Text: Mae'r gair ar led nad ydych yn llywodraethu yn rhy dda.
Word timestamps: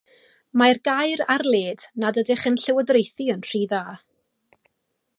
Mae'r 0.61 0.79
gair 0.87 1.21
ar 1.33 1.45
led 1.55 1.85
nad 2.05 2.19
ydych 2.23 2.49
yn 2.53 2.59
llywodraethu 2.65 3.31
yn 3.35 3.47
rhy 3.51 3.65
dda. 3.75 3.83